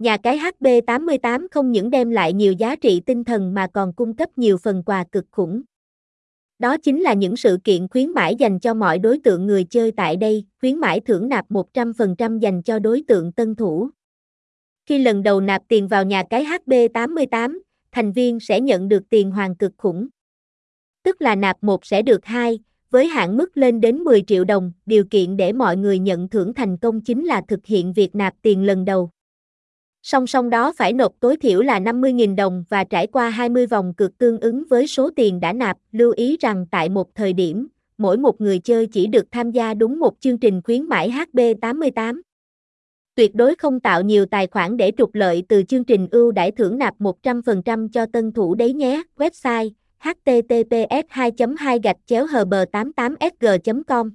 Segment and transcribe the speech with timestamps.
[0.00, 4.16] Nhà cái HB88 không những đem lại nhiều giá trị tinh thần mà còn cung
[4.16, 5.62] cấp nhiều phần quà cực khủng.
[6.58, 9.92] Đó chính là những sự kiện khuyến mãi dành cho mọi đối tượng người chơi
[9.92, 13.88] tại đây, khuyến mãi thưởng nạp 100% dành cho đối tượng tân thủ.
[14.86, 17.58] Khi lần đầu nạp tiền vào nhà cái HB88,
[17.92, 20.08] thành viên sẽ nhận được tiền hoàn cực khủng.
[21.02, 22.58] Tức là nạp 1 sẽ được 2,
[22.90, 26.54] với hạn mức lên đến 10 triệu đồng, điều kiện để mọi người nhận thưởng
[26.54, 29.10] thành công chính là thực hiện việc nạp tiền lần đầu.
[30.02, 33.94] Song song đó phải nộp tối thiểu là 50.000 đồng và trải qua 20 vòng
[33.94, 35.76] cược tương ứng với số tiền đã nạp.
[35.92, 39.74] Lưu ý rằng tại một thời điểm, mỗi một người chơi chỉ được tham gia
[39.74, 42.20] đúng một chương trình khuyến mãi HB88.
[43.14, 46.50] Tuyệt đối không tạo nhiều tài khoản để trục lợi từ chương trình ưu đãi
[46.50, 49.02] thưởng nạp 100% cho tân thủ đấy nhé.
[49.16, 54.10] Website https 2 2 gạch chéo hb 88 sg com